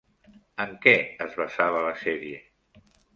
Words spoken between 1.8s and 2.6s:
la sèrie?